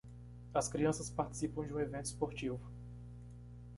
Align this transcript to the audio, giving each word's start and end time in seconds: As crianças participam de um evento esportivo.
As 0.51 0.67
crianças 0.67 1.11
participam 1.11 1.63
de 1.63 1.71
um 1.75 1.79
evento 1.79 2.05
esportivo. 2.05 2.59